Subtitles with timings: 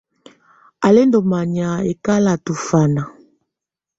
[0.85, 3.01] Á lɛ́ ndɔ́ manyá ɛ́kalatɛ̀ ɔ fana.